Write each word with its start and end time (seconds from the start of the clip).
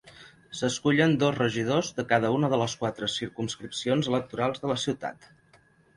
S'escullen 0.59 1.11
dos 1.23 1.35
regidors 1.41 1.91
de 1.99 2.05
cada 2.13 2.31
una 2.37 2.51
de 2.53 2.61
les 2.63 2.75
quatre 2.85 3.11
circumscripcions 3.17 4.11
electorals 4.15 4.65
de 4.65 4.73
la 4.73 4.79
ciutat. 4.87 5.33